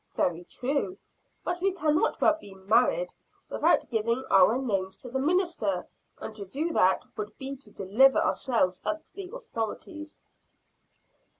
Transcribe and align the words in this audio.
"Very 0.15 0.45
true 0.45 0.97
but 1.43 1.61
we 1.61 1.73
can 1.73 1.93
not 1.95 2.19
well 2.19 2.35
be 2.41 2.55
married 2.55 3.13
without 3.49 3.85
giving 3.91 4.25
our 4.31 4.57
names 4.57 4.95
to 4.95 5.09
the 5.11 5.19
minister; 5.19 5.85
and 6.17 6.33
to 6.33 6.43
do 6.43 6.73
that, 6.73 7.05
would 7.17 7.37
be 7.37 7.55
to 7.57 7.69
deliver 7.69 8.17
ourselves 8.17 8.81
up 8.83 9.03
to 9.03 9.13
the 9.13 9.29
authorities." 9.31 10.19